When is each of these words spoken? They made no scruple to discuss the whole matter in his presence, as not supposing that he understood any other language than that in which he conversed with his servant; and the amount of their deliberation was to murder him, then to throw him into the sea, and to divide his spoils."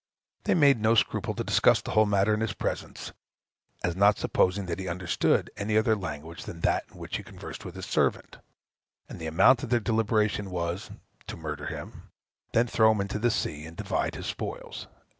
They 0.45 0.55
made 0.55 0.81
no 0.81 0.95
scruple 0.95 1.35
to 1.35 1.43
discuss 1.43 1.79
the 1.79 1.91
whole 1.91 2.07
matter 2.07 2.33
in 2.33 2.39
his 2.39 2.53
presence, 2.55 3.13
as 3.83 3.95
not 3.95 4.17
supposing 4.17 4.65
that 4.65 4.79
he 4.79 4.87
understood 4.87 5.51
any 5.57 5.77
other 5.77 5.95
language 5.95 6.45
than 6.45 6.61
that 6.61 6.85
in 6.91 6.97
which 6.97 7.17
he 7.17 7.23
conversed 7.23 7.63
with 7.65 7.75
his 7.75 7.85
servant; 7.85 8.37
and 9.07 9.19
the 9.19 9.27
amount 9.27 9.61
of 9.61 9.69
their 9.69 9.79
deliberation 9.79 10.49
was 10.49 10.89
to 11.27 11.37
murder 11.37 11.67
him, 11.67 12.09
then 12.51 12.65
to 12.65 12.71
throw 12.71 12.91
him 12.93 13.01
into 13.01 13.19
the 13.19 13.29
sea, 13.29 13.63
and 13.67 13.77
to 13.77 13.83
divide 13.83 14.15
his 14.15 14.25
spoils." 14.25 14.87